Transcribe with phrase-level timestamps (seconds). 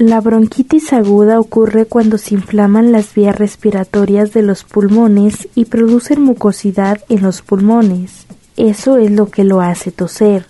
[0.00, 6.22] La bronquitis aguda ocurre cuando se inflaman las vías respiratorias de los pulmones y producen
[6.22, 8.26] mucosidad en los pulmones.
[8.56, 10.46] Eso es lo que lo hace toser.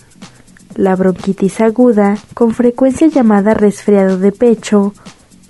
[0.77, 4.95] La bronquitis aguda, con frecuencia llamada resfriado de pecho,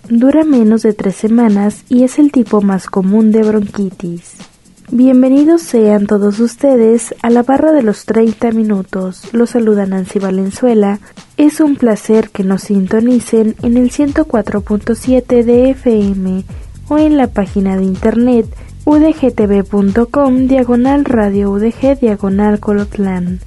[0.08, 4.49] dura menos de tres semanas y es el tipo más común de bronquitis.
[4.92, 9.22] Bienvenidos sean todos ustedes a la barra de los 30 minutos.
[9.32, 10.98] Los saluda Nancy Valenzuela.
[11.36, 16.44] Es un placer que nos sintonicen en el 104.7 de FM
[16.88, 18.46] o en la página de internet
[18.84, 23.38] udgtv.com diagonal radio udg diagonal colotlán.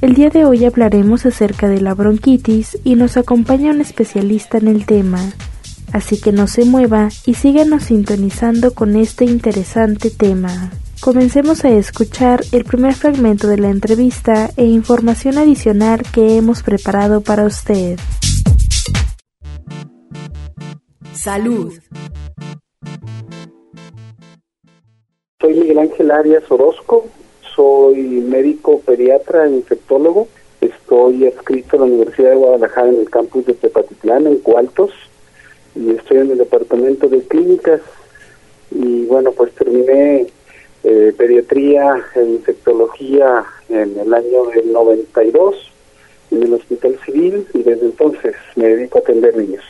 [0.00, 4.66] El día de hoy hablaremos acerca de la bronquitis y nos acompaña un especialista en
[4.66, 5.20] el tema.
[5.94, 10.72] Así que no se mueva y síganos sintonizando con este interesante tema.
[11.00, 17.20] Comencemos a escuchar el primer fragmento de la entrevista e información adicional que hemos preparado
[17.20, 17.96] para usted.
[21.12, 21.72] Salud.
[25.40, 27.06] Soy Miguel Ángel Arias Orozco,
[27.54, 30.26] soy médico pediatra e infectólogo.
[30.60, 34.90] Estoy adscrito a la Universidad de Guadalajara en el campus de Tepatitlán, en Cualtos,
[35.74, 37.80] y estoy en el departamento de clínicas.
[38.70, 40.26] Y bueno, pues terminé
[40.82, 45.70] eh, pediatría e infectología en el año del 92
[46.30, 49.62] en el Hospital Civil y desde entonces me dedico a atender niños.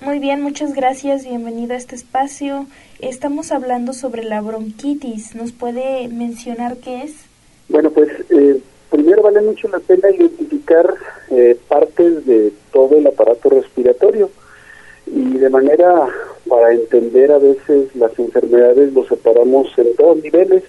[0.00, 1.24] Muy bien, muchas gracias.
[1.24, 2.66] Bienvenido a este espacio.
[3.00, 5.34] Estamos hablando sobre la bronquitis.
[5.34, 7.14] ¿Nos puede mencionar qué es?
[7.68, 10.92] Bueno, pues eh, primero vale mucho la pena identificar
[11.30, 14.28] eh, partes de todo el aparato respiratorio
[15.14, 16.08] y de manera
[16.48, 20.64] para entender a veces las enfermedades lo separamos en dos niveles,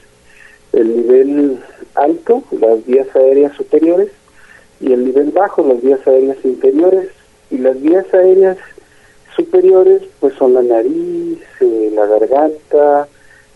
[0.73, 1.59] el nivel
[1.95, 4.09] alto, las vías aéreas superiores,
[4.81, 7.09] y el nivel bajo, las vías aéreas inferiores,
[7.51, 8.57] y las vías aéreas
[9.35, 13.07] superiores pues son la nariz, eh, la garganta,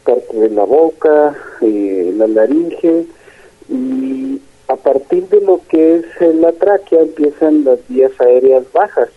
[0.06, 3.06] parte de la boca, eh, la laringe,
[3.70, 9.10] y a partir de lo que es la tráquea empiezan las vías aéreas bajas,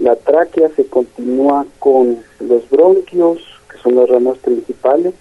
[0.00, 3.38] la tráquea se continúa con los bronquios,
[3.70, 5.12] que son las ramas principales,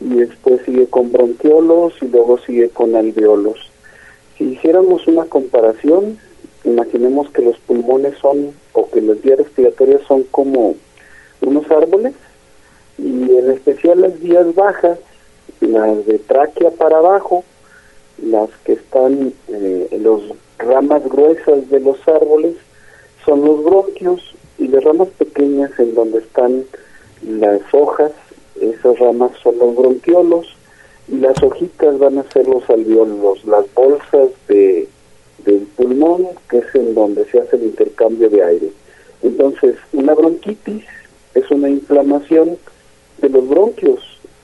[0.00, 3.70] y después sigue con bronquiolos y luego sigue con alveolos.
[4.36, 6.18] Si hiciéramos una comparación,
[6.64, 10.74] imaginemos que los pulmones son, o que las vías respiratorias son como
[11.42, 12.14] unos árboles,
[12.98, 14.98] y en especial las vías bajas,
[15.60, 17.44] las de tráquea para abajo,
[18.20, 20.20] las que están eh, en las
[20.58, 22.56] ramas gruesas de los árboles,
[23.30, 26.64] son los bronquios y las ramas pequeñas en donde están
[27.22, 28.10] las hojas,
[28.60, 30.48] esas ramas son los bronquiolos
[31.06, 34.88] y las hojitas van a ser los alveolos, las bolsas de,
[35.44, 38.72] del pulmón, que es en donde se hace el intercambio de aire.
[39.22, 40.84] Entonces, una bronquitis
[41.34, 42.58] es una inflamación
[43.18, 44.00] de los bronquios,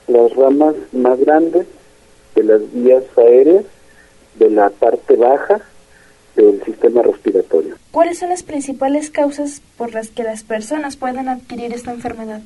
[0.07, 1.67] las ramas más grandes
[2.35, 3.65] de las vías aéreas,
[4.39, 5.61] de la parte baja
[6.37, 7.75] del sistema respiratorio.
[7.91, 12.41] ¿Cuáles son las principales causas por las que las personas pueden adquirir esta enfermedad?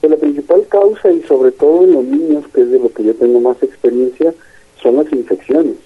[0.00, 3.04] Pues la principal causa, y sobre todo en los niños, que es de lo que
[3.04, 4.34] yo tengo más experiencia,
[4.82, 5.76] son las infecciones.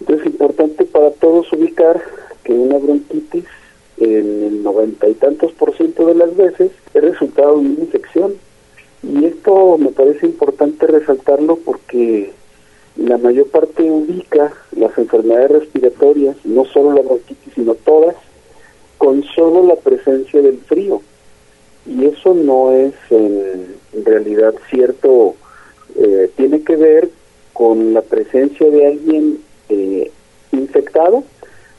[0.00, 2.00] Entonces es importante para todos ubicar
[2.44, 3.44] que una bronquitis
[3.96, 8.34] en el noventa y tantos por ciento de las veces es resultado de una infección.
[9.02, 12.32] Y esto me parece importante resaltarlo porque
[12.96, 18.14] la mayor parte ubica las enfermedades respiratorias, no solo la bronquitis, sino todas,
[18.98, 21.02] con solo la presencia del frío.
[21.86, 25.34] Y eso no es en, realidad cierto,
[25.96, 27.10] eh, tiene que ver
[27.52, 29.38] con la presencia de alguien
[29.68, 30.10] eh,
[30.52, 31.24] infectado,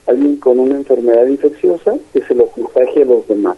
[0.08, 3.58] alguien con una enfermedad infecciosa que se lo contagia a los demás.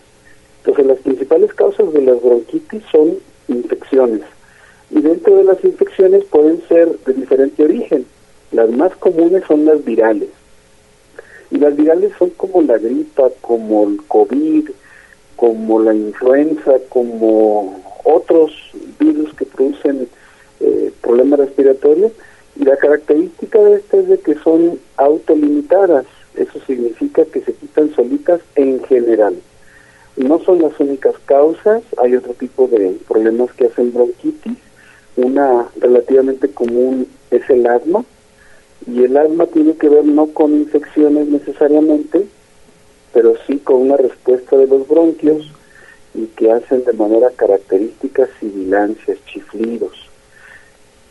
[0.60, 3.18] Entonces las principales causas de las bronquitis son
[3.48, 4.22] infecciones.
[4.90, 8.06] Y dentro de las infecciones pueden ser de diferente origen.
[8.52, 10.30] Las más comunes son las virales.
[11.52, 14.70] Y las virales son como la gripa, como el COVID,
[15.36, 18.52] como la influenza, como otros
[19.00, 20.08] virus que producen
[20.60, 22.12] eh, problemas respiratorios.
[22.56, 26.06] Y la característica de estas es de que son autolimitadas.
[26.36, 29.36] Eso significa que se quitan solitas en general.
[30.18, 34.58] No son las únicas causas, hay otro tipo de problemas que hacen bronquitis.
[35.18, 38.06] Una relativamente común es el asma,
[38.86, 42.26] y el asma tiene que ver no con infecciones necesariamente,
[43.14, 45.52] pero sí con una respuesta de los bronquios
[46.14, 50.08] y que hacen de manera característica sibilancias, chiflidos.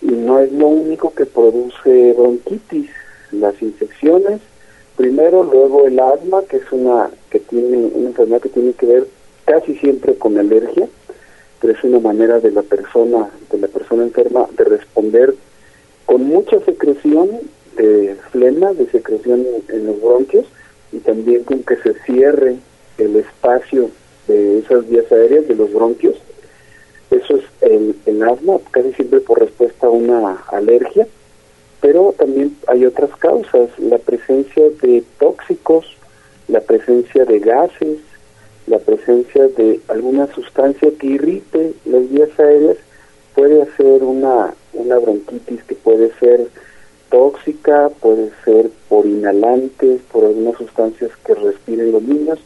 [0.00, 2.90] Y no es lo único que produce bronquitis,
[3.32, 4.40] las infecciones,
[4.96, 9.08] primero, luego el asma, que es una que tiene una enfermedad que tiene que ver
[9.44, 10.88] casi siempre con alergia,
[11.60, 13.30] pero es una manera de la persona
[13.86, 15.34] persona enferma de responder
[16.06, 17.28] con mucha secreción
[17.76, 20.46] de flema, de secreción en los bronquios
[20.92, 22.56] y también con que se cierre
[22.98, 23.90] el espacio
[24.26, 26.16] de esas vías aéreas de los bronquios.
[27.10, 31.06] Eso es el, el asma, casi siempre por respuesta a una alergia,
[31.80, 35.96] pero también hay otras causas, la presencia de tóxicos,
[36.48, 37.98] la presencia de gases,
[38.66, 42.78] la presencia de alguna sustancia que irrite las vías aéreas
[43.36, 46.48] puede hacer una, una bronquitis que puede ser
[47.10, 52.38] tóxica, puede ser por inhalantes, por algunas sustancias que respiren los niños,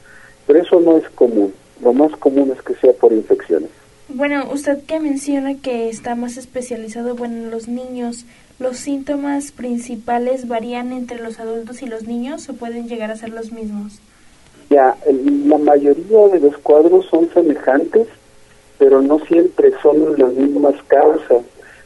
[0.47, 1.55] pero eso no es común.
[1.81, 3.71] Lo más común es que sea por infecciones.
[4.09, 8.27] Bueno, usted que menciona que está más especializado bueno, en los niños,
[8.59, 13.31] ¿los síntomas principales varían entre los adultos y los niños o pueden llegar a ser
[13.31, 14.01] los mismos?
[14.69, 14.97] Ya,
[15.47, 18.09] la mayoría de los cuadros son semejantes,
[18.81, 21.45] pero no siempre son las mismas causas.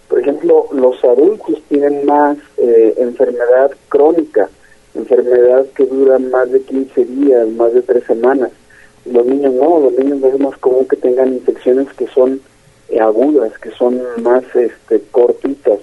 [0.08, 4.48] Por ejemplo, los adultos tienen más eh, enfermedad crónica,
[4.94, 8.52] enfermedad que dura más de 15 días, más de 3 semanas.
[9.06, 12.40] Los niños no, los niños es más común que tengan infecciones que son
[12.88, 15.80] eh, agudas, que son más este, cortitas.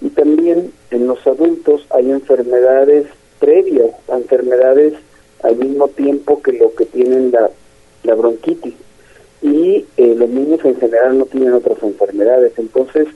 [0.00, 3.06] Y también en los adultos hay enfermedades
[3.38, 4.94] previas, enfermedades
[5.44, 7.48] al mismo tiempo que lo que tienen la,
[8.02, 8.74] la bronquitis.
[9.42, 12.52] Y eh, los niños en general no tienen otras enfermedades.
[12.56, 13.08] Entonces,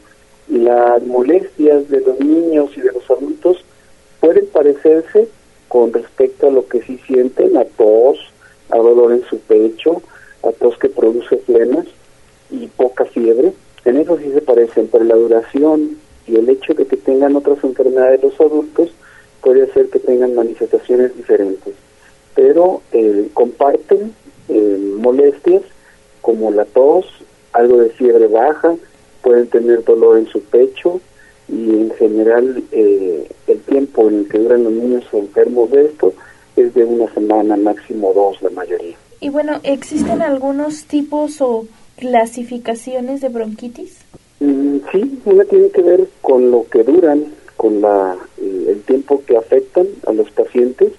[0.49, 3.65] las molestias de los niños y de los adultos
[4.21, 5.29] pueden parecerse
[5.69, 8.19] con respecto a lo que sí sienten, a tos,
[8.71, 10.03] a dolor en su pecho,
[10.43, 11.87] a tos que produce flemas
[12.51, 13.53] y poca fiebre.
[13.85, 15.97] En eso sí se parecen, pero la duración
[16.27, 18.91] y el hecho de que tengan otras enfermedades los adultos
[19.41, 21.75] puede hacer que tengan manifestaciones diferentes.
[22.35, 24.15] Pero eh, comparten
[24.49, 25.63] eh, molestias
[26.21, 27.07] como la tos,
[27.53, 28.77] algo de fiebre baja,
[29.23, 31.01] pueden tener dolor en su pecho
[31.49, 36.15] y en general eh, el tiempo en el que duran los niños enfermos de esto
[36.57, 38.97] es de una semana, máximo dos la mayoría.
[39.21, 39.29] Y
[39.63, 41.67] ¿existen algunos tipos o
[41.97, 43.99] clasificaciones de bronquitis?
[44.41, 47.27] Mm, sí, una tiene que ver con lo que duran,
[47.57, 50.93] con la, el tiempo que afectan a los pacientes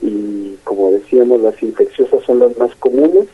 [0.00, 3.26] y como decíamos, las infecciosas son las más comunes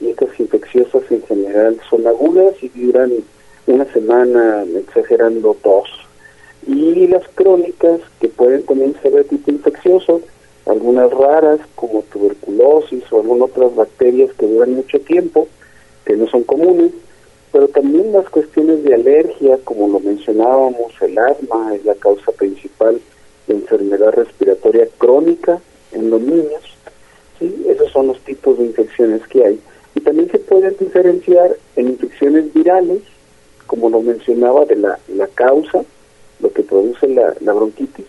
[0.00, 3.12] y estas infecciosas en general son agudas y duran
[3.66, 5.88] una semana, exagerando dos.
[6.66, 10.20] Y las crónicas, que pueden también ser de tipo infeccioso,
[10.66, 15.48] algunas raras como tuberculosis o algunas otras bacterias que duran mucho tiempo,
[16.04, 16.92] que no son comunes,
[17.52, 23.00] pero también las cuestiones de alergia, como lo mencionábamos, el asma es la causa principal
[23.46, 25.60] de enfermedad respiratoria crónica
[25.92, 26.62] en los niños.
[27.38, 27.66] ¿sí?
[27.68, 29.60] Esos son los tipos de infecciones que hay.
[29.94, 33.02] Y también se pueden diferenciar en infecciones virales,
[33.66, 35.82] como lo mencionaba, de la, la causa,
[36.38, 38.06] lo que produce la, la bronquitis,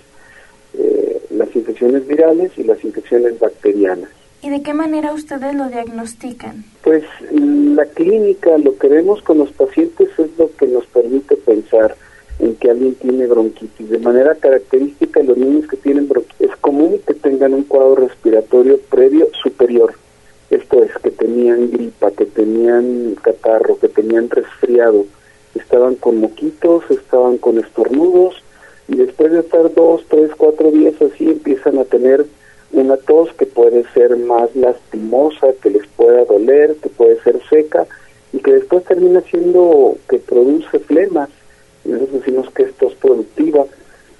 [0.73, 4.09] eh, las infecciones virales y las infecciones bacterianas.
[4.43, 6.63] ¿Y de qué manera ustedes lo diagnostican?
[6.81, 11.95] Pues la clínica, lo que vemos con los pacientes es lo que nos permite pensar
[12.39, 13.89] en que alguien tiene bronquitis.
[13.89, 18.79] De manera característica, los niños que tienen bronquitis es común que tengan un cuadro respiratorio
[18.89, 19.93] previo superior.
[20.49, 25.05] Esto es, que tenían gripa, que tenían catarro, que tenían resfriado,
[25.53, 28.41] estaban con moquitos, estaban con estornudos
[28.91, 32.25] y después de estar dos, tres, cuatro días así empiezan a tener
[32.73, 37.87] una tos que puede ser más lastimosa, que les pueda doler, que puede ser seca
[38.33, 41.29] y que después termina siendo que produce flemas.
[41.85, 43.65] Nosotros decimos que es tos productiva.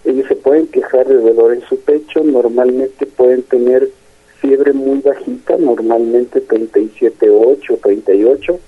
[0.05, 3.89] Ellos se pueden quejar de dolor en su pecho, normalmente pueden tener
[4.39, 8.59] fiebre muy bajita, normalmente 37.8, 38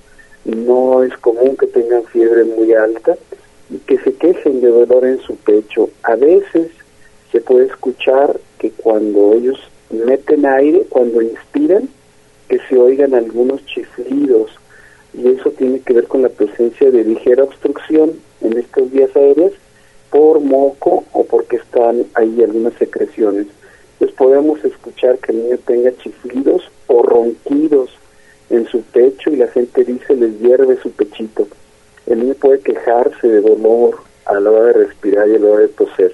[0.43, 3.15] no es común que tengan fiebre muy alta
[4.03, 5.89] se quejen de dolor en su pecho.
[6.03, 6.69] A veces
[7.31, 11.89] se puede escuchar que cuando ellos meten aire, cuando inspiran,
[12.47, 14.51] que se oigan algunos chiflidos
[15.13, 19.51] y eso tiene que ver con la presencia de ligera obstrucción en estas vías aéreas
[20.09, 23.47] por moco o porque están ahí algunas secreciones.
[23.99, 27.89] Pues podemos escuchar que el niño tenga chiflidos o ronquidos
[28.49, 28.81] en su
[29.47, 31.47] gente dice les hierve su pechito.
[32.07, 35.61] El niño puede quejarse de dolor a la hora de respirar y a la hora
[35.61, 36.13] de toser.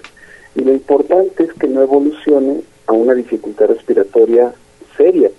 [0.55, 4.53] Y lo importante es que no evolucione a una dificultad respiratoria
[4.98, 5.29] seria,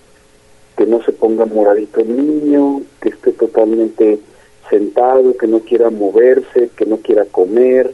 [0.76, 4.18] que no se ponga moradito el niño, que esté totalmente
[4.68, 7.92] sentado, que no quiera moverse, que no quiera comer.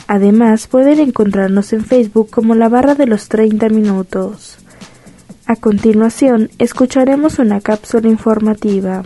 [0.07, 4.57] Además, pueden encontrarnos en Facebook como la barra de los 30 minutos.
[5.49, 9.03] A continuación, escucharemos una cápsula informativa.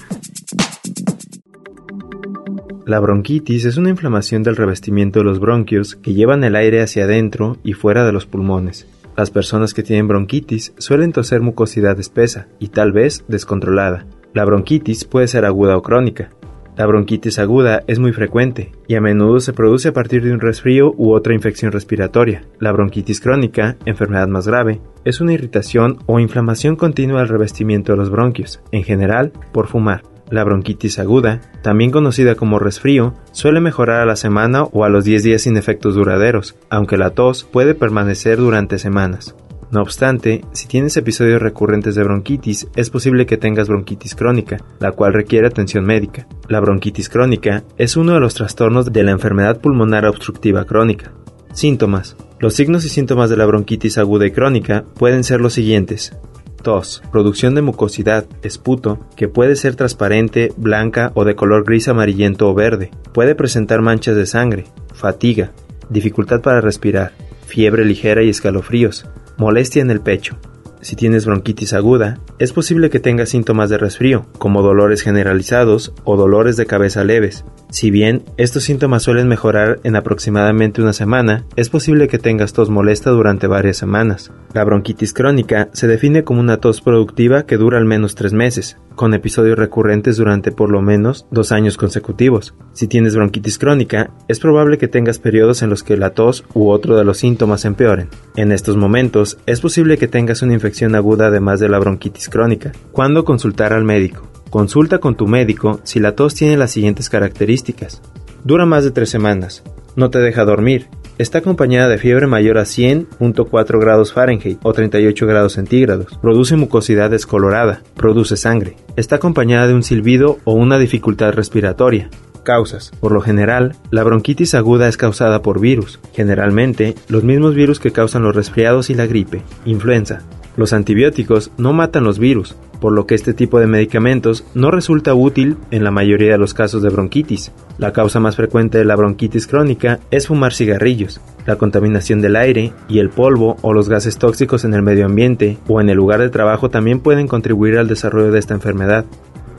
[2.88, 7.04] La bronquitis es una inflamación del revestimiento de los bronquios que llevan el aire hacia
[7.04, 8.88] adentro y fuera de los pulmones.
[9.16, 14.08] Las personas que tienen bronquitis suelen toser mucosidad espesa y tal vez descontrolada.
[14.34, 16.32] La bronquitis puede ser aguda o crónica.
[16.78, 20.40] La bronquitis aguda es muy frecuente y a menudo se produce a partir de un
[20.40, 22.44] resfrío u otra infección respiratoria.
[22.60, 27.98] La bronquitis crónica, enfermedad más grave, es una irritación o inflamación continua del revestimiento de
[27.98, 30.04] los bronquios, en general por fumar.
[30.30, 35.04] La bronquitis aguda, también conocida como resfrío, suele mejorar a la semana o a los
[35.04, 39.36] 10 días sin efectos duraderos, aunque la tos puede permanecer durante semanas.
[39.72, 44.92] No obstante, si tienes episodios recurrentes de bronquitis, es posible que tengas bronquitis crónica, la
[44.92, 46.28] cual requiere atención médica.
[46.50, 51.14] La bronquitis crónica es uno de los trastornos de la enfermedad pulmonar obstructiva crónica.
[51.54, 52.18] Síntomas.
[52.40, 56.18] Los signos y síntomas de la bronquitis aguda y crónica pueden ser los siguientes.
[56.62, 62.50] Tos, producción de mucosidad, esputo, que puede ser transparente, blanca o de color gris amarillento
[62.50, 62.92] o verde.
[63.14, 65.54] Puede presentar manchas de sangre, fatiga,
[65.90, 67.14] dificultad para respirar,
[67.46, 69.06] fiebre ligera y escalofríos,
[69.42, 70.38] molestia en el pecho.
[70.82, 76.18] Si tienes bronquitis aguda, es posible que tengas síntomas de resfrío, como dolores generalizados o
[76.18, 77.46] dolores de cabeza leves.
[77.70, 82.70] Si bien estos síntomas suelen mejorar en aproximadamente una semana, es posible que tengas tos
[82.72, 84.32] molesta durante varias semanas.
[84.54, 88.78] La bronquitis crónica se define como una tos productiva que dura al menos tres meses,
[88.96, 92.56] con episodios recurrentes durante por lo menos dos años consecutivos.
[92.74, 96.70] Si tienes bronquitis crónica, es probable que tengas periodos en los que la tos u
[96.70, 98.10] otro de los síntomas empeoren.
[98.36, 102.72] En estos momentos, es posible que tengas una infección aguda además de la bronquitis crónica.
[102.92, 104.28] ¿Cuándo consultar al médico?
[104.50, 108.02] Consulta con tu médico si la tos tiene las siguientes características.
[108.44, 109.64] Dura más de tres semanas.
[109.96, 110.88] No te deja dormir.
[111.18, 116.18] Está acompañada de fiebre mayor a 100.4 grados Fahrenheit o 38 grados centígrados.
[116.22, 117.82] Produce mucosidad descolorada.
[117.96, 118.76] Produce sangre.
[118.96, 122.10] Está acompañada de un silbido o una dificultad respiratoria.
[122.44, 122.92] Causas.
[123.00, 127.92] Por lo general, la bronquitis aguda es causada por virus, generalmente los mismos virus que
[127.92, 130.24] causan los resfriados y la gripe, influenza.
[130.58, 135.14] Los antibióticos no matan los virus, por lo que este tipo de medicamentos no resulta
[135.14, 137.52] útil en la mayoría de los casos de bronquitis.
[137.78, 142.74] La causa más frecuente de la bronquitis crónica es fumar cigarrillos, la contaminación del aire
[142.90, 146.20] y el polvo o los gases tóxicos en el medio ambiente o en el lugar
[146.20, 149.06] de trabajo también pueden contribuir al desarrollo de esta enfermedad.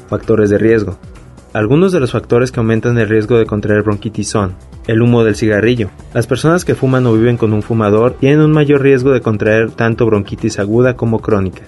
[0.09, 0.99] Factores de riesgo.
[1.53, 4.55] Algunos de los factores que aumentan el riesgo de contraer bronquitis son
[4.87, 5.91] el humo del cigarrillo.
[6.15, 9.71] Las personas que fuman o viven con un fumador tienen un mayor riesgo de contraer
[9.71, 11.63] tanto bronquitis aguda como crónica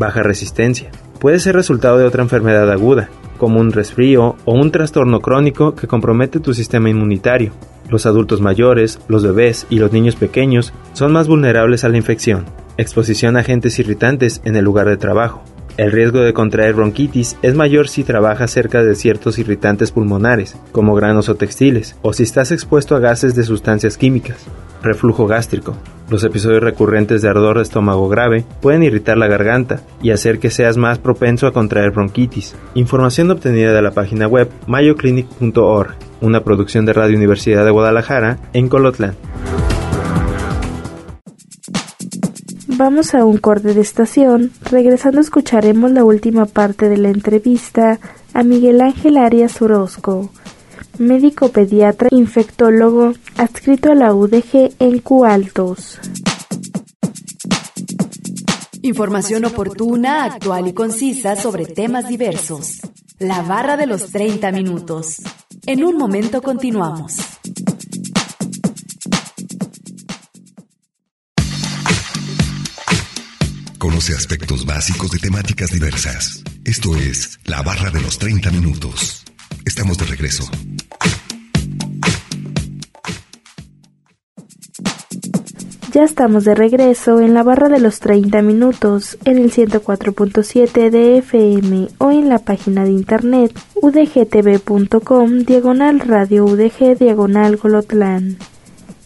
[0.00, 0.90] baja resistencia.
[1.20, 5.86] Puede ser resultado de otra enfermedad aguda, como un resfrío o un trastorno crónico que
[5.86, 7.52] compromete tu sistema inmunitario.
[7.90, 12.46] Los adultos mayores, los bebés y los niños pequeños son más vulnerables a la infección.
[12.78, 15.42] Exposición a agentes irritantes en el lugar de trabajo.
[15.76, 20.94] El riesgo de contraer bronquitis es mayor si trabajas cerca de ciertos irritantes pulmonares, como
[20.94, 24.46] granos o textiles, o si estás expuesto a gases de sustancias químicas.
[24.82, 25.76] Reflujo gástrico.
[26.10, 30.50] Los episodios recurrentes de ardor de estómago grave pueden irritar la garganta y hacer que
[30.50, 32.56] seas más propenso a contraer bronquitis.
[32.74, 38.68] Información obtenida de la página web mayoclinic.org, una producción de Radio Universidad de Guadalajara en
[38.68, 39.14] Colotlán.
[42.80, 44.52] Vamos a un corte de estación.
[44.62, 48.00] Regresando escucharemos la última parte de la entrevista
[48.32, 50.30] a Miguel Ángel Arias Orozco,
[50.96, 55.98] médico pediatra infectólogo adscrito a la UDG en Cualtos.
[58.80, 62.80] Información oportuna, actual y concisa sobre temas diversos.
[63.18, 65.18] La barra de los 30 minutos.
[65.66, 67.18] En un momento continuamos.
[73.80, 76.44] Conoce aspectos básicos de temáticas diversas.
[76.66, 79.24] Esto es La Barra de los 30 Minutos.
[79.64, 80.44] Estamos de regreso.
[85.94, 91.18] Ya estamos de regreso en la barra de los 30 minutos en el 104.7 de
[91.18, 98.36] FM o en la página de internet udgtv.com diagonal radio udg diagonal golotlán.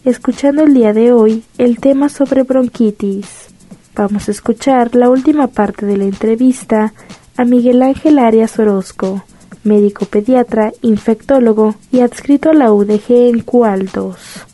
[0.03, 3.54] Escuchando el día de hoy el tema sobre bronquitis.
[3.95, 6.93] Vamos a escuchar la última parte de la entrevista
[7.37, 9.23] a Miguel Ángel Arias Orozco,
[9.63, 14.45] médico pediatra, infectólogo y adscrito a la UDG en Cualdos.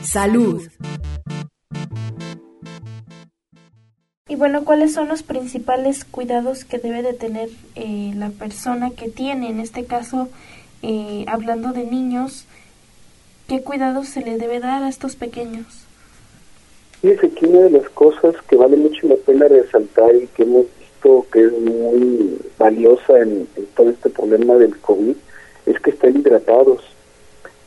[0.00, 0.62] Salud.
[4.26, 9.10] Y bueno, ¿cuáles son los principales cuidados que debe de tener eh, la persona que
[9.10, 10.30] tiene, en este caso,
[10.80, 12.46] eh, hablando de niños,
[13.48, 15.66] qué cuidados se le debe dar a estos pequeños?
[17.00, 20.66] Fíjese que una de las cosas que vale mucho la pena resaltar y que hemos
[20.78, 25.16] visto que es muy valiosa en, en todo este problema del COVID
[25.66, 26.82] es que estén hidratados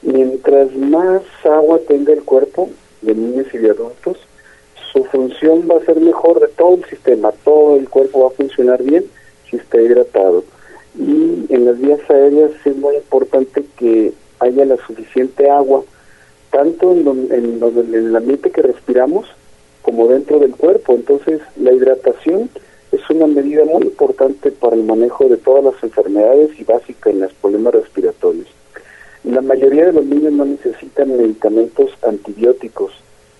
[0.02, 2.70] Mientras más agua tenga el cuerpo
[3.02, 4.18] de niños y de adultos,
[4.92, 8.38] su función va a ser mejor de todo el sistema, todo el cuerpo va a
[8.38, 9.06] funcionar bien
[9.50, 10.44] si está hidratado.
[10.98, 15.84] Y en las vías aéreas es muy importante que haya la suficiente agua,
[16.52, 17.60] tanto en,
[17.94, 19.28] el ambiente que respiramos
[19.82, 20.94] como dentro del cuerpo.
[20.94, 22.50] Entonces, la hidratación
[22.92, 27.22] es una medida muy importante para el manejo de todas las enfermedades y básica en
[27.22, 28.48] los problemas respiratorios.
[29.24, 32.94] La mayoría de los niños no necesitan medicamentos antibióticos,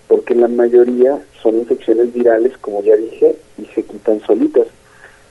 [0.06, 4.66] porque la mayoría son infecciones virales, como ya dije, y se quitan solitas.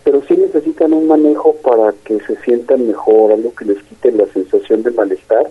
[0.08, 4.26] Pero sí necesitan un manejo para que se sientan mejor, algo que les quite la
[4.28, 5.50] sensación de malestar,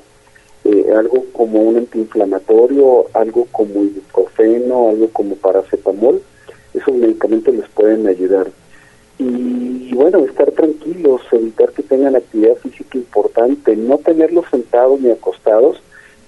[0.65, 6.23] eh, algo como un antiinflamatorio, algo como ibuprofeno, algo como paracetamol.
[6.73, 8.47] Esos medicamentos les pueden ayudar
[9.19, 15.83] y, bueno, estar tranquilos, evitar que tengan actividad física importante, no tenerlos sentados ni acostados,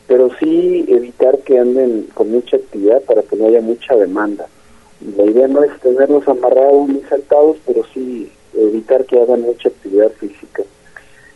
[0.07, 4.49] pero sí evitar que anden con mucha actividad para que no haya mucha demanda.
[5.17, 10.11] La idea no es tenerlos amarrados ni sentados, pero sí evitar que hagan mucha actividad
[10.13, 10.65] física.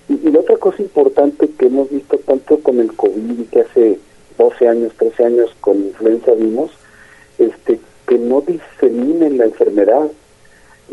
[0.08, 3.60] Y, y la otra cosa importante que hemos visto tanto con el COVID y que
[3.60, 3.98] hace
[4.38, 6.70] 12 años, 13 años con influenza vimos,
[7.38, 10.10] este, que no diseminen la enfermedad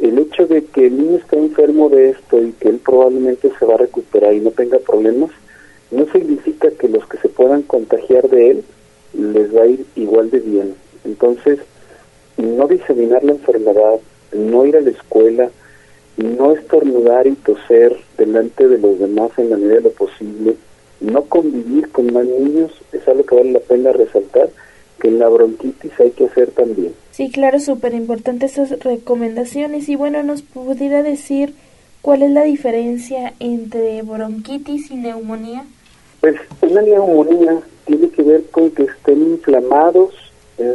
[0.02, 3.66] el hecho de que el niño esté enfermo de esto y que él probablemente se
[3.66, 5.32] va a recuperar y no tenga problemas,
[5.92, 8.64] no significa que los que se puedan contagiar de él
[9.14, 10.76] les va a ir igual de bien.
[11.04, 11.60] Entonces,
[12.42, 14.00] no diseminar la enfermedad,
[14.34, 15.50] no ir a la escuela,
[16.18, 20.56] no estornudar y toser delante de los demás en la medida de lo posible,
[21.00, 24.50] no convivir con más niños, es algo que vale la pena resaltar,
[25.00, 26.94] que en la bronquitis hay que hacer también.
[27.12, 29.88] Sí, claro, súper importante esas recomendaciones.
[29.88, 31.54] Y bueno, ¿nos pudiera decir
[32.02, 35.66] cuál es la diferencia entre bronquitis y neumonía?
[36.20, 40.14] Pues una neumonía tiene que ver con que estén inflamados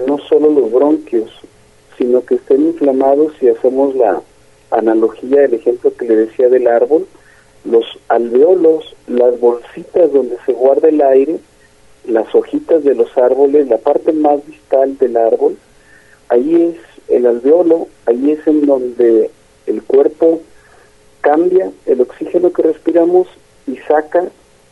[0.06, 1.30] no solo los bronquios,
[1.98, 4.20] sino que estén inflamados, si hacemos la
[4.70, 7.06] analogía, del ejemplo que le decía del árbol,
[7.64, 11.38] los alveolos, las bolsitas donde se guarda el aire,
[12.06, 15.56] las hojitas de los árboles, la parte más distal del árbol,
[16.28, 16.76] ahí es
[17.08, 19.30] el alveolo, ahí es en donde
[19.66, 20.40] el cuerpo
[21.20, 23.28] cambia el oxígeno que respiramos
[23.66, 24.24] y saca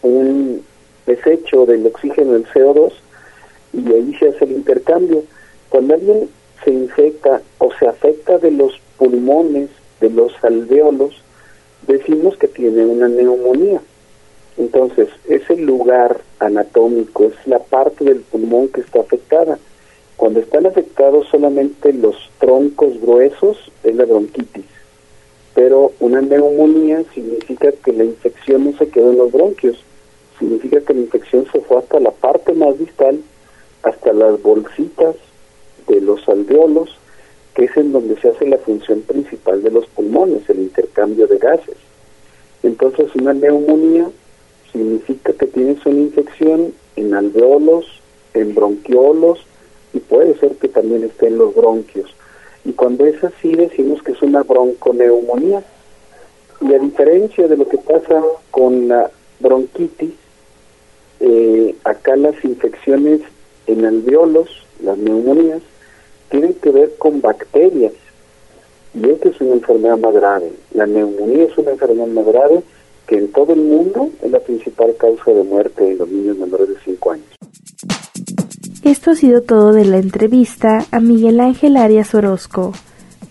[0.03, 0.63] un
[1.07, 2.93] desecho del oxígeno del CO2
[3.73, 5.25] y ahí se hace el intercambio.
[5.71, 6.29] Cuando alguien
[6.65, 9.71] se infecta o se afecta de los pulmones,
[10.01, 11.23] de los alveolos,
[11.87, 13.81] decimos que tiene una neumonía.
[14.57, 19.59] Entonces, es el lugar anatómico, es la parte del pulmón que está afectada.
[20.17, 24.67] Cuando están afectados solamente los troncos gruesos es la bronquitis,
[25.55, 29.83] pero una neumonía significa que la infección no se quedó en los bronquios,
[30.39, 33.21] significa que la infección se fue hasta la parte más distal,
[33.83, 35.17] hasta las bolsitas
[35.93, 36.91] de los alveolos,
[37.55, 41.39] que es en donde se hace la función principal de los pulmones, el intercambio de
[41.39, 41.77] gases.
[42.63, 44.09] Entonces una neumonía
[44.73, 47.87] significa que tienes una infección en alveolos,
[48.35, 49.39] en bronquiolos,
[49.93, 52.15] y puede ser que también esté en los bronquios.
[52.65, 55.63] Y cuando es así decimos que es una bronconeumonía.
[56.61, 60.15] Y a diferencia de lo que pasa con la bronquitis,
[61.21, 63.21] eh, acá las infecciones
[63.67, 64.49] en alveolos,
[64.83, 65.63] las neumonías,
[66.33, 67.93] tienen que ver con bacterias.
[68.95, 70.51] Y esta es una enfermedad más grave.
[70.73, 72.63] La neumonía es una enfermedad más grave
[73.07, 76.69] que en todo el mundo es la principal causa de muerte en los niños menores
[76.69, 77.27] de 5 años.
[78.83, 82.73] Esto ha sido todo de la entrevista a Miguel Ángel Arias Orozco,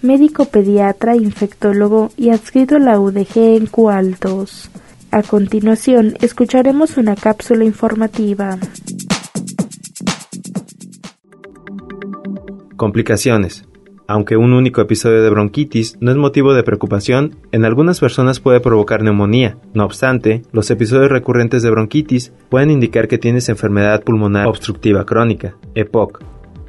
[0.02, 4.70] médico pediatra, infectólogo y adscrito a la UDG en Cualtos.
[5.10, 8.58] A continuación, escucharemos una cápsula informativa.
[12.82, 13.68] Complicaciones.
[14.08, 18.60] Aunque un único episodio de bronquitis no es motivo de preocupación, en algunas personas puede
[18.60, 19.60] provocar neumonía.
[19.76, 25.58] No obstante, los episodios recurrentes de bronquitis pueden indicar que tienes enfermedad pulmonar obstructiva crónica,
[25.76, 26.24] EPOC.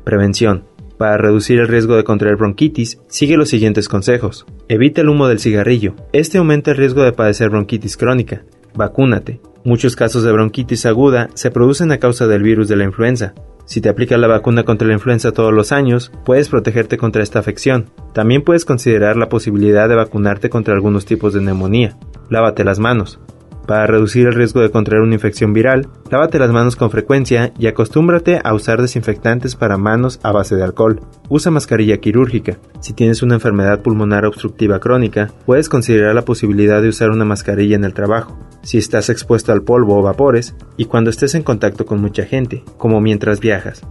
[0.04, 0.64] Prevención.
[0.98, 4.44] Para reducir el riesgo de contraer bronquitis, sigue los siguientes consejos.
[4.68, 5.94] Evita el humo del cigarrillo.
[6.12, 8.42] Este aumenta el riesgo de padecer bronquitis crónica.
[8.74, 9.40] Vacúnate.
[9.64, 13.32] Muchos casos de bronquitis aguda se producen a causa del virus de la influenza.
[13.64, 17.38] Si te aplicas la vacuna contra la influenza todos los años, puedes protegerte contra esta
[17.38, 17.88] afección.
[18.12, 21.96] También puedes considerar la posibilidad de vacunarte contra algunos tipos de neumonía.
[22.28, 23.20] Lávate las manos.
[23.66, 27.68] Para reducir el riesgo de contraer una infección viral, lávate las manos con frecuencia y
[27.68, 31.00] acostúmbrate a usar desinfectantes para manos a base de alcohol.
[31.28, 32.58] Usa mascarilla quirúrgica.
[32.80, 37.76] Si tienes una enfermedad pulmonar obstructiva crónica, puedes considerar la posibilidad de usar una mascarilla
[37.76, 38.36] en el trabajo.
[38.62, 42.64] Si estás expuesto al polvo o vapores y cuando estés en contacto con mucha gente,
[42.78, 43.82] como mientras viajas.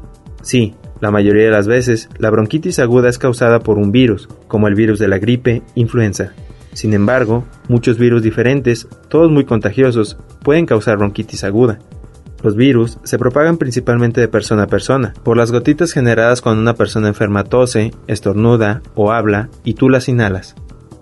[0.42, 4.68] Sí, la mayoría de las veces, la bronquitis aguda es causada por un virus, como
[4.68, 6.34] el virus de la gripe, influenza,
[6.74, 11.80] sin embargo, muchos virus diferentes, todos muy contagiosos, pueden causar bronquitis aguda.
[12.44, 16.74] Los virus se propagan principalmente de persona a persona, por las gotitas generadas cuando una
[16.74, 20.56] persona enferma tose, estornuda o habla y tú las inhalas.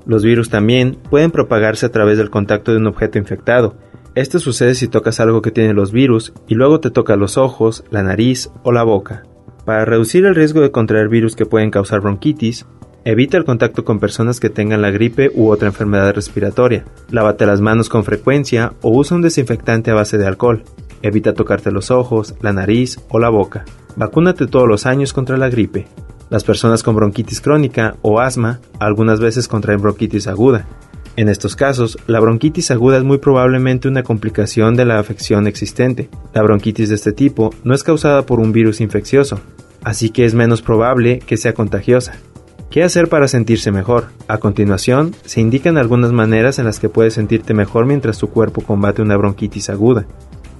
[0.05, 3.77] Los virus también pueden propagarse a través del contacto de un objeto infectado.
[4.15, 7.85] Esto sucede si tocas algo que tiene los virus y luego te toca los ojos,
[7.89, 9.23] la nariz o la boca.
[9.65, 12.65] Para reducir el riesgo de contraer virus que pueden causar bronquitis,
[13.05, 16.83] Evita el contacto con personas que tengan la gripe u otra enfermedad respiratoria.
[17.09, 20.63] Lávate las manos con frecuencia o usa un desinfectante a base de alcohol.
[21.01, 23.63] Evita tocarte los ojos, la nariz o la boca.
[23.95, 25.87] Vacúnate todos los años contra la gripe.
[26.29, 30.67] Las personas con bronquitis crónica o asma algunas veces contraen bronquitis aguda.
[31.15, 36.09] En estos casos, la bronquitis aguda es muy probablemente una complicación de la afección existente.
[36.33, 39.39] La bronquitis de este tipo no es causada por un virus infeccioso,
[39.83, 42.13] así que es menos probable que sea contagiosa.
[42.69, 44.09] ¿Qué hacer para sentirse mejor?
[44.27, 48.61] A continuación, se indican algunas maneras en las que puedes sentirte mejor mientras tu cuerpo
[48.61, 50.05] combate una bronquitis aguda.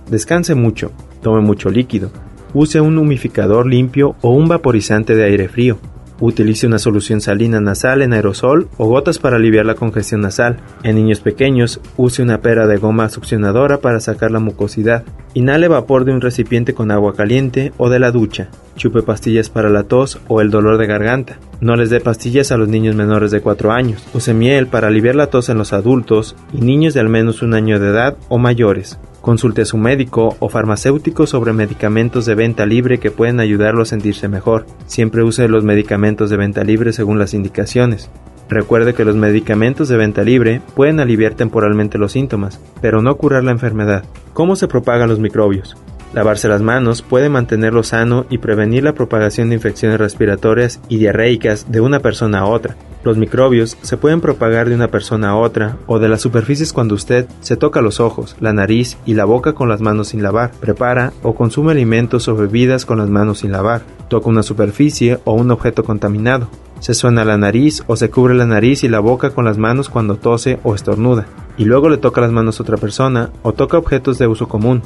[0.10, 0.92] Descanse mucho,
[1.22, 2.10] tome mucho líquido,
[2.56, 5.78] use un humificador limpio o un vaporizante de aire frío.
[6.22, 10.58] Utilice una solución salina nasal en aerosol o gotas para aliviar la congestión nasal.
[10.84, 15.04] En niños pequeños, use una pera de goma succionadora para sacar la mucosidad.
[15.34, 18.50] Inhale vapor de un recipiente con agua caliente o de la ducha.
[18.76, 21.38] Chupe pastillas para la tos o el dolor de garganta.
[21.62, 24.06] No les dé pastillas a los niños menores de 4 años.
[24.14, 27.54] Use miel para aliviar la tos en los adultos y niños de al menos un
[27.54, 29.00] año de edad o mayores.
[29.22, 33.86] Consulte a su médico o farmacéutico sobre medicamentos de venta libre que pueden ayudarlo a
[33.86, 34.66] sentirse mejor.
[34.88, 38.10] Siempre use los medicamentos de venta libre según las indicaciones.
[38.50, 43.44] Recuerde que los medicamentos de venta libre pueden aliviar temporalmente los síntomas, pero no curar
[43.44, 44.06] la enfermedad.
[44.34, 45.76] ¿Cómo se propagan los microbios?
[46.14, 51.72] Lavarse las manos puede mantenerlo sano y prevenir la propagación de infecciones respiratorias y diarreicas
[51.72, 52.76] de una persona a otra.
[53.04, 56.96] Los microbios se pueden propagar de una persona a otra o de las superficies cuando
[56.96, 60.52] usted se toca los ojos, la nariz y la boca con las manos sin lavar,
[60.60, 65.34] prepara o consume alimentos o bebidas con las manos sin lavar, toca una superficie o
[65.34, 69.30] un objeto contaminado, se suena la nariz o se cubre la nariz y la boca
[69.30, 72.78] con las manos cuando tose o estornuda, y luego le toca las manos a otra
[72.78, 74.82] persona o toca objetos de uso común,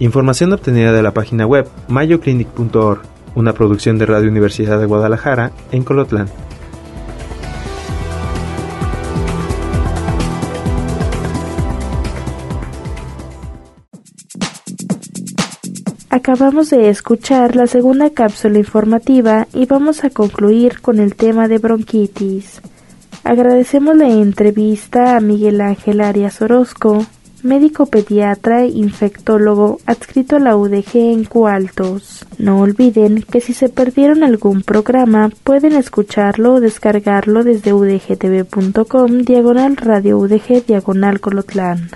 [0.00, 3.02] Información obtenida de la página web mayoclinic.org,
[3.34, 6.26] una producción de Radio Universidad de Guadalajara en Colotlán.
[16.08, 21.58] Acabamos de escuchar la segunda cápsula informativa y vamos a concluir con el tema de
[21.58, 22.62] bronquitis.
[23.22, 27.04] Agradecemos la entrevista a Miguel Ángel Arias Orozco,
[27.42, 32.26] médico pediatra e infectólogo adscrito a la UDG en Cualtos.
[32.38, 39.76] No olviden que si se perdieron algún programa pueden escucharlo o descargarlo desde udgtv.com diagonal
[39.76, 41.90] radio udg diagonal colotlán.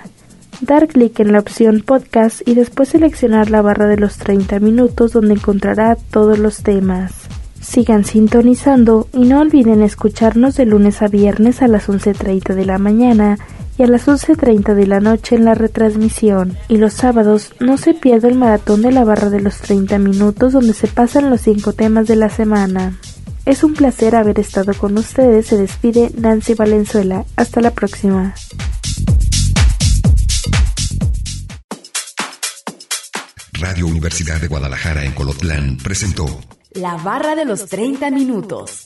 [0.61, 5.11] Dar clic en la opción podcast y después seleccionar la barra de los 30 minutos
[5.11, 7.13] donde encontrará todos los temas.
[7.59, 12.77] Sigan sintonizando y no olviden escucharnos de lunes a viernes a las 11.30 de la
[12.77, 13.37] mañana
[13.77, 16.57] y a las 11.30 de la noche en la retransmisión.
[16.67, 20.53] Y los sábados no se pierda el maratón de la barra de los 30 minutos
[20.53, 22.97] donde se pasan los 5 temas de la semana.
[23.45, 25.47] Es un placer haber estado con ustedes.
[25.47, 27.25] Se despide Nancy Valenzuela.
[27.35, 28.33] Hasta la próxima.
[33.53, 36.25] Radio Universidad de Guadalajara en Colotlán presentó
[36.73, 38.85] La barra de los 30 minutos.